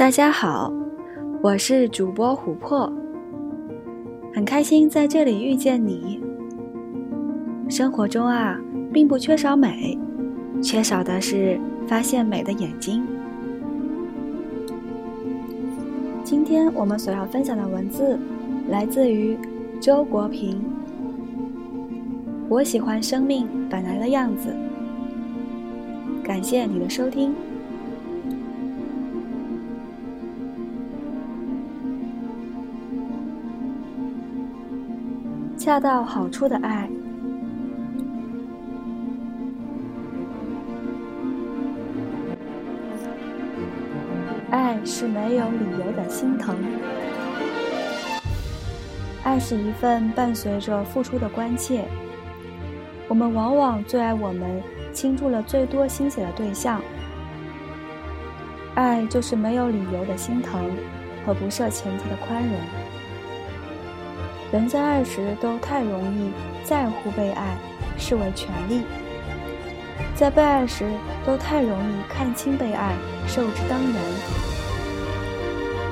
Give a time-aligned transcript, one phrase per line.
[0.00, 0.72] 大家好，
[1.42, 2.90] 我是主播琥珀，
[4.32, 6.18] 很开心在这里遇见你。
[7.68, 8.58] 生活中啊，
[8.94, 9.98] 并不缺少美，
[10.62, 13.06] 缺少的是发现美的眼睛。
[16.24, 18.18] 今天我们所要分享的文字
[18.70, 19.36] 来自于
[19.82, 20.64] 周国平。
[22.48, 24.56] 我喜欢生命本来的样子。
[26.24, 27.34] 感谢你的收听。
[35.60, 36.88] 恰到好处的爱，
[44.50, 46.56] 爱是没有理由的心疼，
[49.22, 51.84] 爱是一份伴随着付出的关切。
[53.06, 54.62] 我们往往最爱我们
[54.94, 56.80] 倾注了最多心血的对象，
[58.76, 60.58] 爱就是没有理由的心疼
[61.26, 62.56] 和不设前提的宽容。
[64.52, 66.32] 人在爱时都太容易
[66.64, 67.56] 在乎被爱，
[67.96, 68.82] 视为权利；
[70.16, 70.84] 在被爱时
[71.24, 72.92] 都太容易看清被爱，
[73.28, 73.94] 受之当然。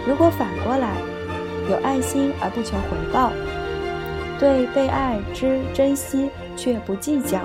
[0.07, 0.89] 如果反过来，
[1.71, 3.31] 有爱心而不求回报，
[4.41, 7.39] 对被爱之珍惜却不计较，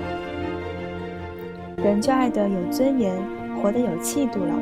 [1.76, 3.14] 人就爱得有尊严，
[3.62, 4.52] 活得有气度了。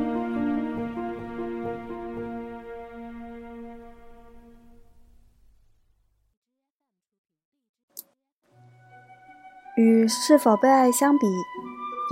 [10.03, 11.27] 与是否被爱相比，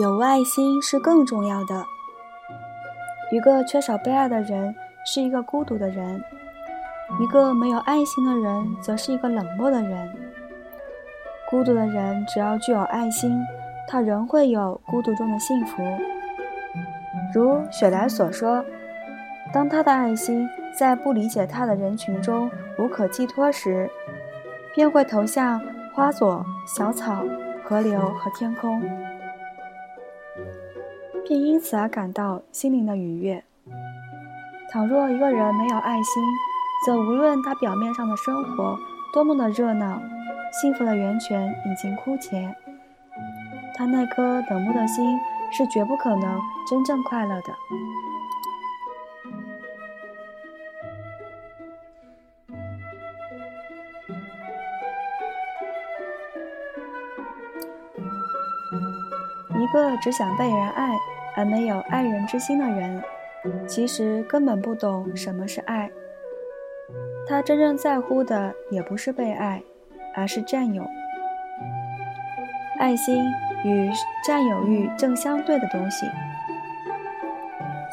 [0.00, 1.84] 有爱心是更重要的。
[3.32, 4.72] 一个缺少被爱的人
[5.04, 6.22] 是一个孤独的人，
[7.18, 10.08] 一个没有爱心的人则是一个冷漠的人。
[11.48, 13.44] 孤独的人只要具有爱心，
[13.88, 15.82] 他仍会有孤独中的幸福。
[17.34, 18.64] 如雪莱所说
[19.52, 23.90] ：“当他的爱心在不理解他的人群中无可寄托时，
[24.76, 25.60] 便会投向
[25.92, 27.24] 花朵、小草。”
[27.70, 28.82] 河流和天空，
[31.24, 33.44] 并因此而感到心灵的愉悦。
[34.72, 36.20] 倘若一个人没有爱心，
[36.84, 38.76] 则无论他表面上的生活
[39.12, 40.02] 多么的热闹，
[40.60, 42.52] 幸福的源泉已经枯竭，
[43.76, 45.16] 他那颗冷漠的心
[45.52, 47.54] 是绝不可能真正快乐的。
[59.60, 60.96] 一个只想被人爱
[61.36, 63.02] 而没有爱人之心的人，
[63.66, 65.90] 其实根本不懂什么是爱。
[67.28, 69.62] 他真正在乎的也不是被爱，
[70.14, 70.82] 而是占有。
[72.78, 73.22] 爱心
[73.62, 73.90] 与
[74.24, 76.06] 占有欲正相对的东西。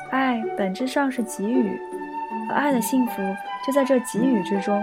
[0.10, 1.78] 爱本质上是给予，
[2.50, 3.22] 而爱的幸福
[3.66, 4.82] 就在这给予之中。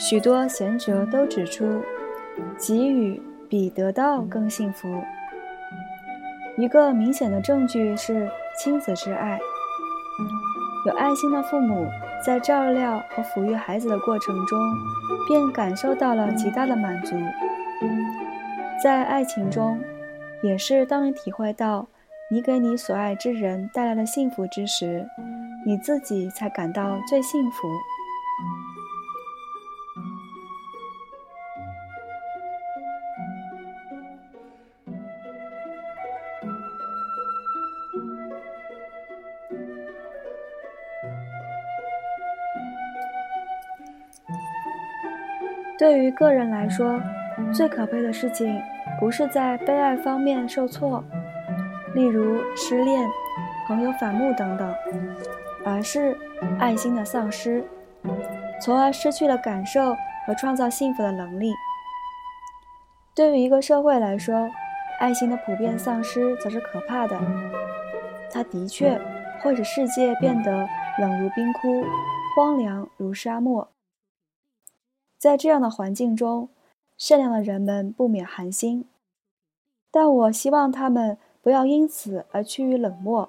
[0.00, 1.80] 许多贤哲都指出，
[2.58, 5.00] 给予比得到更幸福。
[6.58, 9.38] 一个明显的证据是亲子之爱。
[10.86, 11.86] 有爱心的父母
[12.24, 14.58] 在照料和抚育孩子的过程中，
[15.28, 17.14] 便感受到了极大的满足。
[18.82, 19.78] 在爱情中，
[20.42, 21.86] 也是当你体会到
[22.30, 25.06] 你给你所爱之人带来了幸福之时，
[25.66, 27.68] 你自己才感到最幸福。
[45.78, 46.98] 对于个人来说，
[47.52, 48.60] 最可悲的事情
[48.98, 51.04] 不是在被爱方面受挫，
[51.94, 53.06] 例如失恋、
[53.66, 54.74] 朋友反目等等，
[55.64, 56.16] 而是
[56.58, 57.62] 爱心的丧失，
[58.60, 59.94] 从而失去了感受
[60.26, 61.52] 和创造幸福的能力。
[63.14, 64.48] 对于一个社会来说，
[64.98, 67.20] 爱心的普遍丧失则是可怕的，
[68.32, 68.98] 它的确
[69.40, 70.66] 会使世界变得
[70.98, 71.84] 冷如冰窟，
[72.34, 73.68] 荒凉如沙漠。
[75.18, 76.48] 在这样的环境中，
[76.98, 78.86] 善良的人们不免寒心，
[79.90, 83.28] 但我希望他们不要因此而趋于冷漠，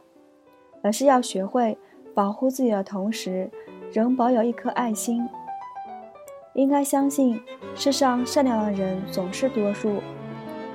[0.81, 1.77] 而是要学会
[2.13, 3.49] 保护自己的同时，
[3.91, 5.27] 仍保有一颗爱心。
[6.53, 7.41] 应该相信，
[7.75, 10.01] 世上善良的人总是多数，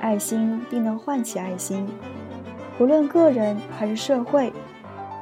[0.01, 1.87] 爱心必能唤起爱心。
[2.79, 4.53] 不论个人还是社会，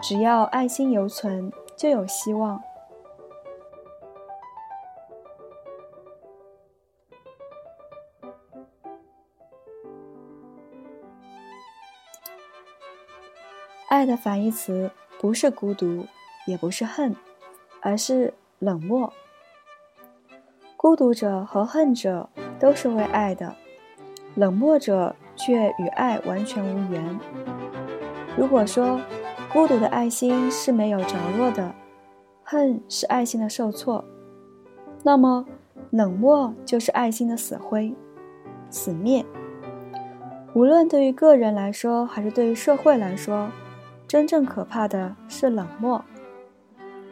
[0.03, 2.63] 只要爱心犹存，就有希望。
[14.01, 16.07] 爱的反义词不是孤独，
[16.47, 17.15] 也不是恨，
[17.83, 19.13] 而是冷漠。
[20.75, 22.27] 孤独者和恨者
[22.59, 23.55] 都是为爱的，
[24.37, 27.21] 冷漠者却与爱完全无缘。
[28.39, 28.99] 如果说
[29.53, 31.75] 孤独的爱心是没有着落的，
[32.43, 34.03] 恨是爱心的受挫，
[35.03, 35.45] 那么
[35.91, 37.95] 冷漠就是爱心的死灰、
[38.71, 39.23] 死灭。
[40.55, 43.51] 无论对于个人来说，还是对于社会来说，
[44.11, 46.03] 真正可怕的是冷漠，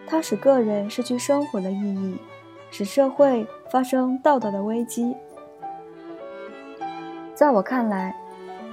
[0.04, 2.18] 它使个人失去生活的意义。
[2.72, 5.14] 使社会发生道德的危机。
[7.36, 8.16] 在我看来，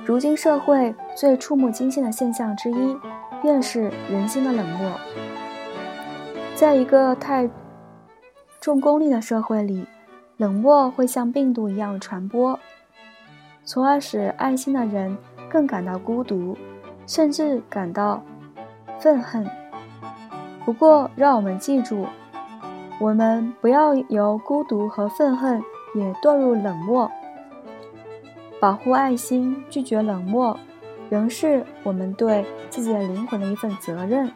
[0.03, 2.97] 如今社会最触目惊心的现象之一，
[3.43, 4.91] 便是人心的冷漠。
[6.55, 7.47] 在一个太
[8.59, 9.85] 重功利的社会里，
[10.37, 12.59] 冷漠会像病毒一样传播，
[13.63, 15.15] 从而使爱心的人
[15.47, 16.57] 更感到孤独，
[17.05, 18.23] 甚至感到
[18.99, 19.45] 愤恨。
[20.65, 22.07] 不过，让我们记住。
[22.99, 25.61] 我们不要由孤独和愤恨
[25.93, 27.11] 也堕入冷漠，
[28.59, 30.57] 保护爱心，拒绝冷漠，
[31.09, 34.31] 仍是我们对自己的灵魂的一份责任，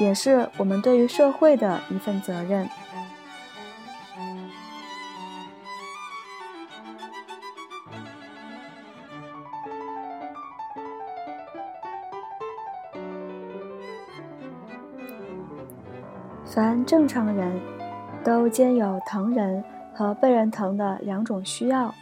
[0.00, 2.68] 也是我们对于社会的一份责任。
[16.50, 17.60] 凡正常人
[18.24, 19.62] 都兼有疼人
[19.92, 21.94] 和被人疼的两种需要，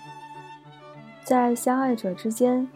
[1.24, 2.68] 在相爱者之间，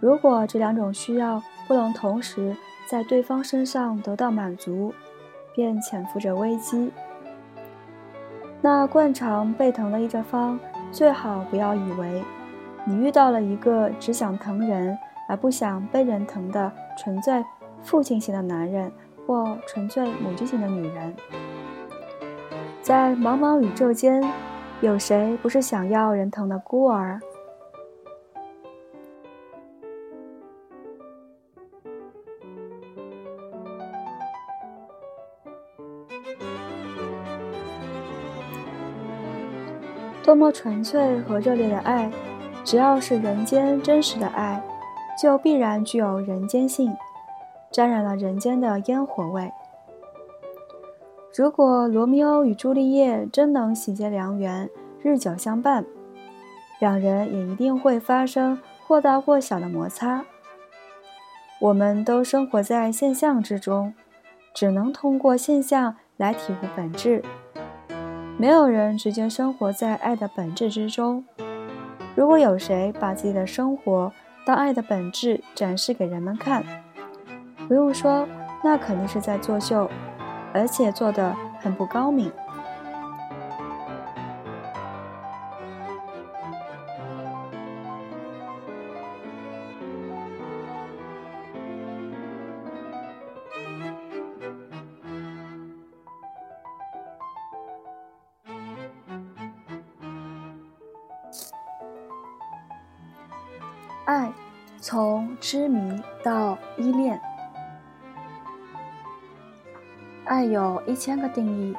[0.00, 2.56] 如果这两种需要不能同时
[2.88, 4.94] 在对方身上得到满足，
[5.54, 6.90] 便潜伏着危机。
[8.62, 10.58] 那惯常被疼的一方，
[10.90, 12.24] 最好不要以为
[12.86, 14.96] 你遇到了一个只想疼人
[15.28, 17.44] 而不想被人疼的纯粹
[17.82, 18.90] 父亲型的男人。
[19.30, 21.14] 或纯粹母亲型的女人，
[22.82, 24.20] 在茫茫宇宙间，
[24.80, 27.20] 有谁不是想要人疼的孤儿？
[40.24, 42.10] 多么纯粹和热烈的爱，
[42.64, 44.60] 只要是人间真实的爱，
[45.22, 46.92] 就必然具有人间性。
[47.70, 49.50] 沾染了人间的烟火味。
[51.34, 54.68] 如果罗密欧与朱丽叶真能喜结良缘，
[55.02, 55.84] 日久相伴，
[56.80, 60.24] 两人也一定会发生或大或小的摩擦。
[61.60, 63.94] 我们都生活在现象之中，
[64.52, 67.22] 只能通过现象来体会本质。
[68.36, 71.24] 没有人直接生活在爱的本质之中。
[72.16, 74.12] 如果有谁把自己的生活
[74.44, 76.64] 当爱的本质展示给人们看，
[77.70, 78.26] 不用说，
[78.64, 79.88] 那肯定是在作秀，
[80.52, 82.32] 而且做的很不高明。
[104.06, 104.32] 爱，
[104.80, 107.20] 从痴迷到依恋。
[110.30, 111.76] 爱有一千个定义，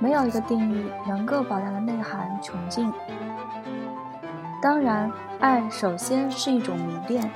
[0.00, 2.92] 没有一个定义能够把它的内涵穷尽。
[4.60, 5.08] 当然，
[5.38, 7.30] 爱首先是一种迷恋，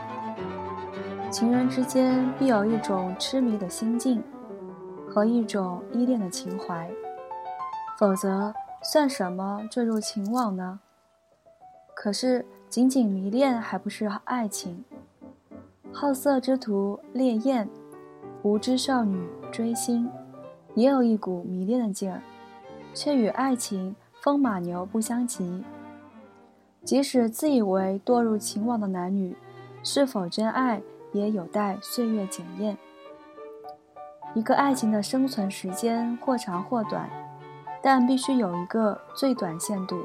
[1.31, 4.21] 情人之间必有一种痴迷的心境
[5.09, 6.91] 和一种依恋的情怀，
[7.97, 10.81] 否则算什么坠入情网呢？
[11.95, 14.85] 可是，仅仅迷恋还不是爱情。
[15.93, 17.69] 好色之徒烈焰，
[18.43, 20.11] 无知少女追星。
[20.75, 22.23] 也有一股迷恋的劲儿，
[22.95, 25.63] 却与爱情风马牛不相及。
[26.85, 29.37] 即使自以为堕入情网的男女，
[29.83, 30.81] 是否真爱
[31.13, 32.77] 也有待岁月检验。
[34.35, 37.09] 一个爱情的生存时间或长或短，
[37.83, 40.03] 但必须有一个最短限度，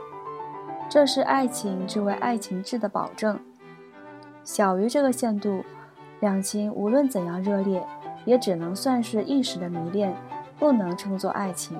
[0.89, 3.39] 这是爱情之为爱情质的保证。
[4.43, 5.63] 小于这个限度，
[6.19, 7.86] 两情无论怎样热烈，
[8.25, 10.15] 也只能算是一时的迷恋。
[10.60, 11.78] 不能称作爱情，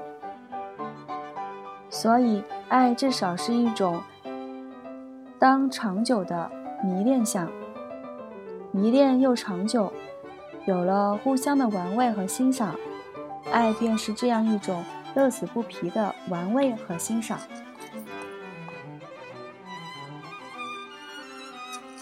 [1.90, 4.02] 所以爱至少是一种
[5.40, 6.50] 当长久的
[6.84, 7.50] 迷恋相，
[8.72, 9.92] 迷恋又长久，
[10.66, 12.76] 有了互相的玩味和欣赏，
[13.52, 14.84] 爱便是这样一种
[15.16, 17.40] 乐此不疲的玩味和欣赏。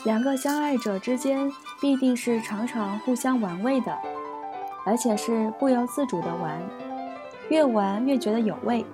[0.03, 1.51] 两个相爱者之间
[1.81, 3.97] 必定是常常互相玩味的。
[4.85, 6.61] 而且是不由自主的玩，
[7.49, 8.85] 越玩越觉得有味。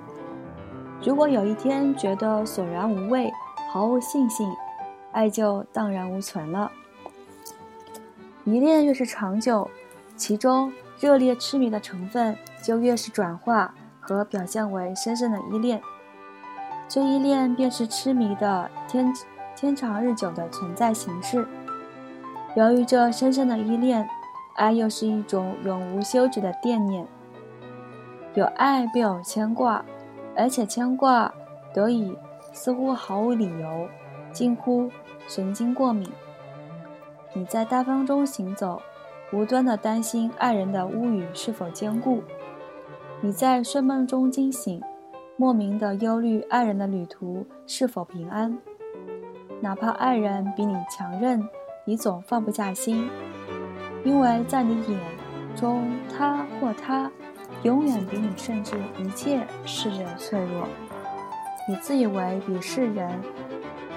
[1.03, 3.31] 如果有一天觉得索然无味，
[3.71, 4.51] 毫无信心，
[5.11, 6.71] 爱就荡然无存了。
[8.43, 9.69] 迷恋越是长久，
[10.15, 15.81] 其中热烈痴迷的成分就越是转化和表现为深深的依恋。
[16.87, 19.13] 这依恋便是痴迷的天
[19.55, 21.47] 天长日久的存在形式。
[22.55, 24.07] 由于这深深的依恋，
[24.61, 27.07] 爱又是一种永无休止的惦念。
[28.35, 29.83] 有爱便有牵挂。
[30.33, 31.31] 而且牵挂
[31.73, 32.17] 得以
[32.53, 33.89] 似乎毫无理由，
[34.31, 34.89] 近乎
[35.27, 36.09] 神经过敏。
[37.33, 38.81] 你在大风中行走，
[39.33, 42.23] 无端的担心爱人的屋宇是否坚固；
[43.19, 44.81] 你在睡梦中惊醒，
[45.35, 48.57] 莫名的忧虑爱人的旅途是否平安。
[49.59, 51.45] 哪怕爱人比你强韧，
[51.83, 53.09] 你总放不下心，
[54.03, 54.99] 因为在你眼
[55.55, 57.09] 中，他或她。
[57.63, 60.67] 永远比你甚至一切世人脆弱。
[61.67, 63.11] 你自以为比世人，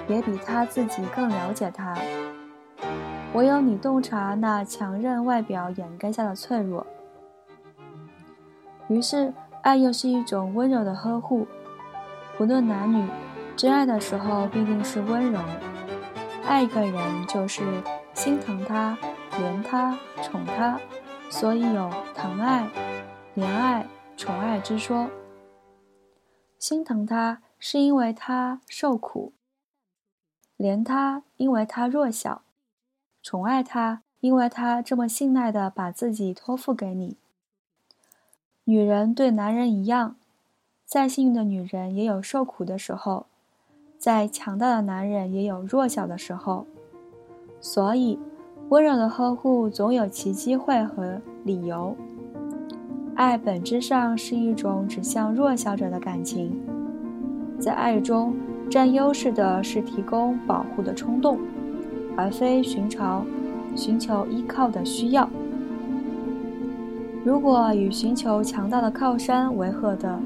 [0.07, 1.97] 也比他自己更了解他。
[3.33, 6.85] 唯有你洞察那强韧外表掩盖下的脆弱。
[8.87, 9.33] 于是，
[9.63, 11.47] 爱又是一种温柔的呵护。
[12.37, 13.03] 不论男女，
[13.55, 15.39] 真爱的时候必定是温柔。
[16.45, 17.63] 爱一个人就是
[18.13, 18.95] 心疼他、
[19.37, 20.79] 怜他、宠他，
[21.29, 22.69] 所以有疼爱。
[23.35, 25.09] 怜爱、宠爱之说，
[26.57, 29.33] 心疼他是因为他受苦；
[30.57, 32.43] 怜他，因为他弱小；
[33.21, 37.17] 宠爱他，因为他这么信赖的把自己托付给你。
[38.63, 40.15] 女人对男人一样，
[40.85, 43.25] 再幸运的女人也有受苦的时候，
[43.99, 46.65] 再强大的男人也有弱小的时候，
[47.59, 48.17] 所以
[48.69, 51.95] 温柔的呵护总有其机会和理由。
[53.13, 56.59] 爱本质上是一种指向弱小者的感情，
[57.59, 58.33] 在爱中
[58.69, 61.37] 占优势的是提供保护的冲动，
[62.17, 63.23] 而非寻找、
[63.75, 65.29] 寻求依靠的需要。
[67.23, 70.19] 如果与寻求强大的靠山为合的，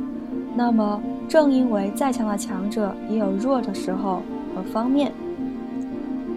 [0.56, 4.22] 那么正因为再强的强者也有弱的时候
[4.56, 5.12] 和方面，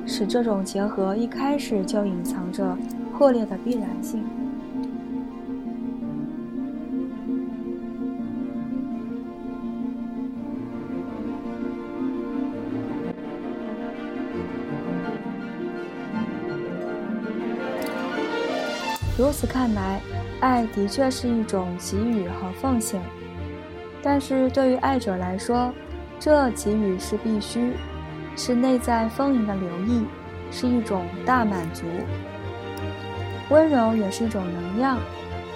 [0.07, 2.77] 使这种结合一开始就隐藏着
[3.13, 4.23] 破裂的必然性。
[19.19, 20.01] 如此看来，
[20.41, 23.01] 爱的确是一种给予和奉献，
[24.03, 25.73] 但是对于爱者来说，
[26.19, 27.73] 这给予是必须，
[28.37, 30.05] 是内在丰盈的留意，
[30.51, 31.85] 是一种大满足。
[33.51, 34.99] 温柔也是一种能量，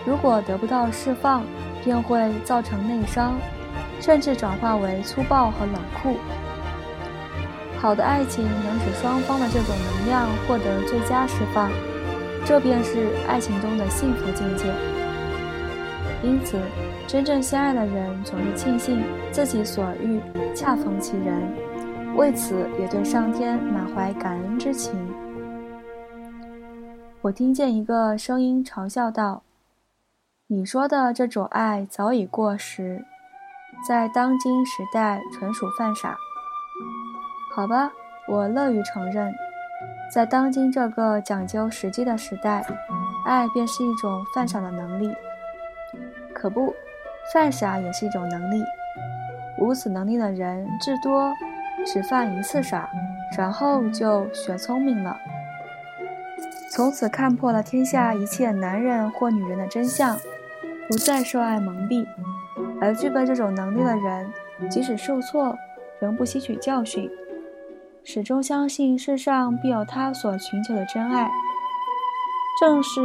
[0.05, 1.45] 如果得不到释放，
[1.83, 3.35] 便会造成内伤，
[4.01, 6.17] 甚至转化为粗暴和冷酷。
[7.79, 11.71] 好的爱情能使双方的这种能量获得最佳释放。
[12.45, 14.67] 这便是爱情中的幸福境界。
[16.23, 16.59] 因此，
[17.07, 19.03] 真正相爱的人总是庆幸
[19.33, 20.21] 自己所遇
[20.55, 21.43] 恰逢其人，
[22.17, 24.95] 为此也对上天满怀感恩之情。
[27.21, 29.43] 我听见一个声音嘲笑道
[30.49, 33.05] ：“你说的这种爱早已过时，
[33.87, 36.17] 在当今时代纯属犯傻。”
[37.55, 37.93] 好吧，
[38.27, 39.31] 我乐于承认。
[40.11, 42.65] 在当今这个讲究实际的时代，
[43.27, 45.15] 爱便是一种犯傻的能力。
[46.33, 46.75] 可不，
[47.35, 48.65] 犯傻也是一种能力。
[49.59, 51.33] 无此能力的人，至多
[51.87, 52.91] 只犯一次傻，
[53.39, 55.17] 然后就学聪明了，
[56.69, 60.19] 从此看破了天下一切男人或女人的真相，
[60.89, 62.05] 不再受爱蒙蔽。
[62.81, 64.31] 而具备这种能力的人，
[64.69, 65.57] 即使受挫，
[66.01, 67.09] 仍不吸取教训。
[68.05, 71.31] 始终相信世上必有他所寻求的真爱。
[72.61, 73.01] 正是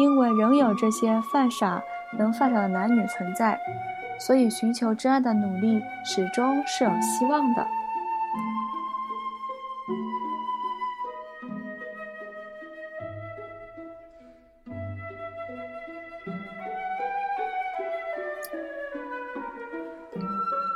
[0.00, 1.82] 因为仍有这些犯傻
[2.18, 3.58] 能犯傻的男女存在，
[4.18, 7.66] 所以寻求真爱的努力始终是有希望的。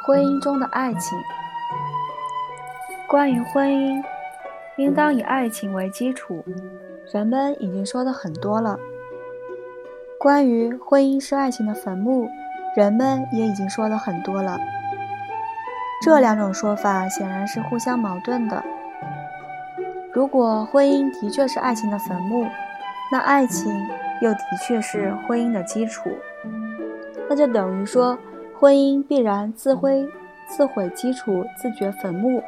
[0.09, 1.19] 婚姻中的爱情。
[3.07, 4.03] 关于婚姻，
[4.79, 6.43] 应当以爱情为基础，
[7.13, 8.79] 人们已经说的很多了。
[10.19, 12.27] 关于婚姻是爱情的坟墓，
[12.75, 14.59] 人们也已经说的很多了。
[16.03, 18.65] 这两种说法显然是互相矛盾的。
[20.11, 22.47] 如果婚姻的确是爱情的坟墓，
[23.13, 23.71] 那爱情
[24.23, 26.09] 又的确是婚姻的基础，
[27.29, 28.19] 那就等于说，
[28.61, 30.09] 婚姻必然自毁、
[30.49, 32.43] 自毁基础、自掘坟墓，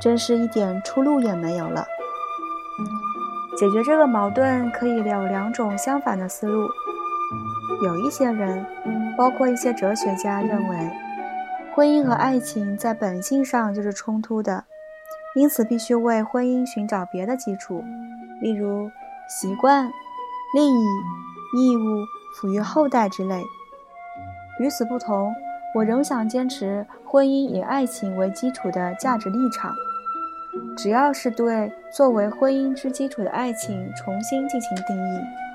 [0.00, 1.86] 真是一点出路也没有了。
[3.56, 6.68] 解决这个矛盾，可以有两种相反的思路。
[7.84, 8.66] 有一些人，
[9.16, 10.90] 包括一些哲学家，认为
[11.74, 14.64] 婚姻和爱情在本性上就是冲突的，
[15.36, 17.84] 因此必须为婚姻寻找别的基础，
[18.40, 18.90] 例如
[19.28, 19.90] 习惯。
[20.54, 20.86] 利益、
[21.56, 22.04] 义务、
[22.36, 23.42] 抚育后代之类。
[24.60, 25.32] 与此不同，
[25.74, 29.74] 我仍想坚持婚姻以爱情为基础的价值立场。
[30.76, 35.51] 只要是对作为婚姻之基础的爱情重新进行定义。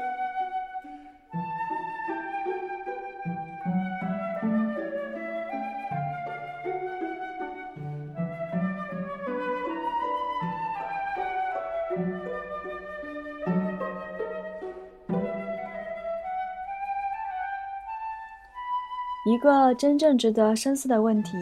[19.47, 21.37] 一个真正值得深思的问题：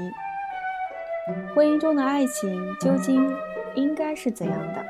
[1.56, 3.36] 婚姻中的爱情究竟
[3.74, 4.86] 应该是怎样的？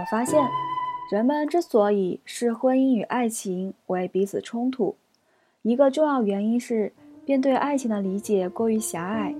[0.00, 0.42] 我发现，
[1.12, 4.96] 人们之所以视婚姻与爱情为彼此冲突，
[5.60, 6.90] 一个重要原因是
[7.26, 9.34] 便对爱情的理解过于狭隘，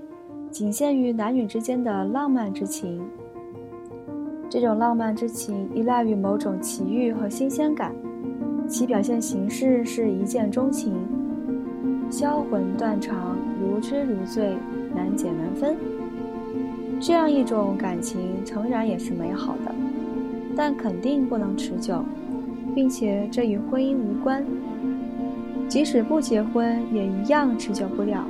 [0.51, 3.03] 仅限于男女之间的浪漫之情。
[4.51, 7.91] 这种浪漫之情依赖于某种奇遇和新鲜感，
[8.67, 10.95] 其表现形式是一见钟情。
[12.09, 14.57] 销魂断肠，如痴如醉，
[14.95, 15.77] 难解难分。
[16.99, 19.73] 这样一种感情诚然也是美好的，
[20.55, 22.03] 但肯定不能持久，
[22.73, 24.43] 并且这与婚姻无关。
[25.67, 28.25] 即使不结婚，也一样持久不了。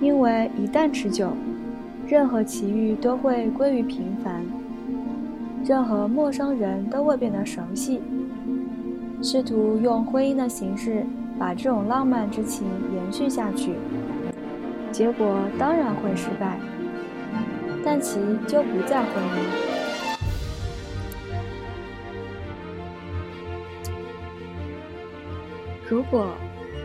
[0.00, 1.30] 因为一旦持久，
[2.06, 4.44] 任何奇遇都会归于平凡，
[5.64, 8.00] 任何陌生人都会变得熟悉。
[9.22, 11.04] 试图用婚姻的形式。
[11.38, 13.74] 把这种浪漫之情延续下去，
[14.90, 16.58] 结果当然会失败，
[17.84, 19.66] 但其就不再婚姻。
[25.88, 26.34] 如果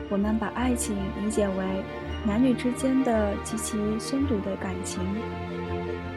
[0.10, 1.66] 我们把爱情理解为
[2.28, 5.02] 男女之间的极其深度的感情，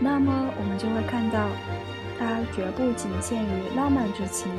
[0.00, 1.48] 那么我们就会看到，
[2.18, 4.50] 它绝不仅限于浪漫之情，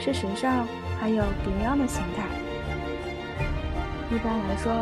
[0.00, 0.66] 事实上
[0.98, 2.24] 还有别样的形态。
[4.12, 4.72] 一般来说，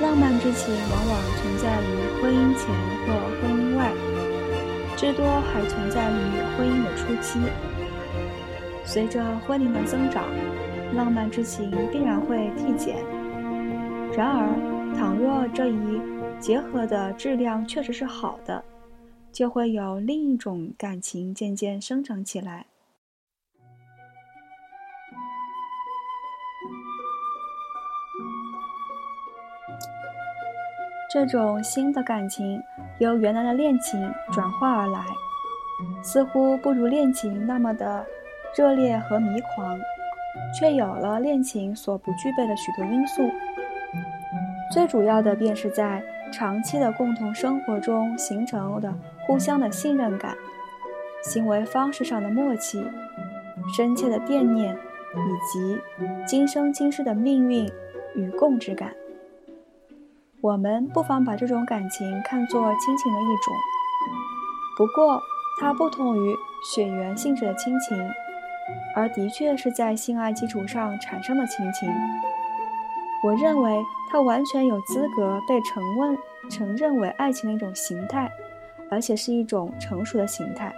[0.00, 2.66] 浪漫之情往往存在于婚姻前
[3.04, 3.92] 或婚姻外，
[4.96, 6.14] 至多还存在于
[6.56, 7.38] 婚姻的初期。
[8.82, 10.24] 随着婚龄的增长，
[10.94, 12.96] 浪漫之情必然会递减。
[14.16, 16.00] 然而，倘若这一
[16.40, 18.64] 结合的质量确实是好的，
[19.30, 22.64] 就会有另一种感情渐渐生长起来。
[31.10, 32.62] 这种新的感情
[32.98, 35.00] 由原来的恋情转化而来，
[36.02, 38.04] 似乎不如恋情那么的
[38.54, 39.78] 热烈和迷狂，
[40.58, 43.22] 却有了恋情所不具备的许多因素。
[44.70, 48.92] 最主要的便是在长期的共同生活中形成的
[49.26, 50.36] 互相的信任感、
[51.22, 52.84] 行为方式上的默契、
[53.74, 55.80] 深切的惦念，以及
[56.26, 57.66] 今生今世的命运
[58.14, 58.92] 与共之感。
[60.40, 63.54] 我们不妨把这种感情看作亲情的一种，
[64.76, 65.20] 不过
[65.60, 67.98] 它不同于血缘性质的亲情，
[68.94, 71.92] 而的确是在性爱基础上产生的亲情。
[73.24, 78.30] 我认为它完全有资格被承认承认为爱情的一种形态，
[78.92, 80.72] 而且是一种成熟的形态。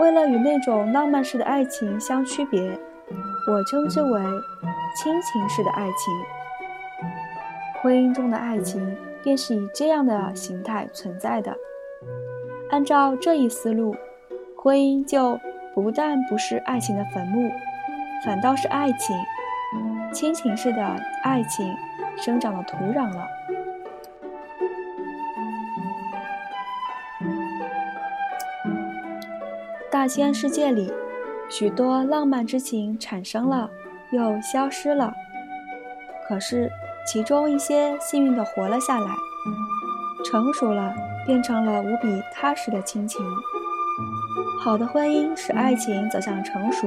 [0.00, 2.62] 为了与那种浪漫式的爱情相区别，
[3.46, 4.22] 我称之为
[4.96, 6.41] 亲情式的爱情。
[7.82, 11.52] 婚姻中的爱情便是以这样的形态存在的。
[12.70, 13.96] 按照这一思路，
[14.56, 15.36] 婚姻就
[15.74, 17.50] 不但不是爱情的坟墓，
[18.24, 19.16] 反倒是爱情、
[20.12, 21.76] 亲情式的爱情
[22.16, 23.26] 生长的土壤了。
[29.90, 30.92] 大千世界里，
[31.50, 33.68] 许多浪漫之情产生了，
[34.12, 35.12] 又消失了。
[36.28, 36.70] 可是。
[37.06, 39.10] 其中一些幸运地活了下来，
[40.24, 40.94] 成熟了，
[41.26, 43.24] 变成了无比踏实的亲情。
[44.60, 46.86] 好的婚姻使爱情走向成熟，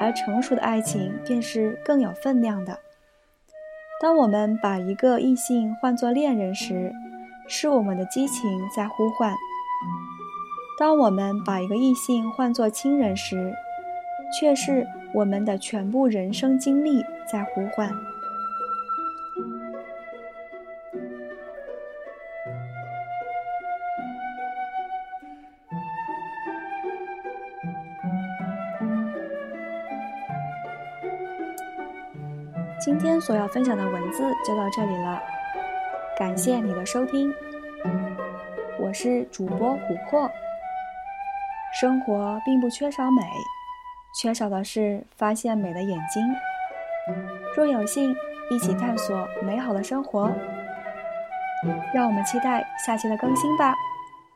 [0.00, 2.78] 而成熟的爱情便是更有分量的。
[4.00, 6.92] 当我们把一个异性唤作恋人时，
[7.48, 9.34] 是我们的激情在呼唤。
[10.78, 13.52] 当我们把一个异性唤作亲人时，
[14.38, 17.92] 却是我们的全部人生经历在呼唤。
[32.80, 35.20] 今天所要分享的文字就到这里了，
[36.16, 37.34] 感谢你的收听，
[38.78, 40.30] 我是主播琥珀。
[41.80, 43.22] 生活并不缺少美，
[44.20, 46.22] 缺少的是发现美的眼睛。
[47.56, 48.14] 若有幸
[48.48, 50.30] 一起探索美好的生活，
[51.92, 53.74] 让我们期待下期的更新吧，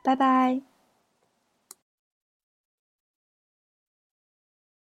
[0.02, 0.71] 拜拜。